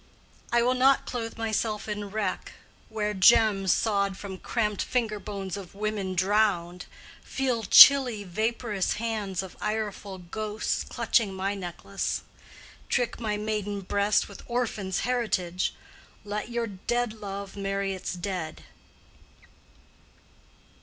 [0.51, 6.15] I will not clothe myself in wreck—wear gems Sawed from cramped finger bones of women
[6.15, 6.87] drowned;
[7.21, 12.23] Feel chilly vaporous hands of ireful ghosts Clutching my necklace:
[12.89, 15.75] trick my maiden breast With orphans' heritage.
[16.25, 18.63] Let your dead love Marry its dead.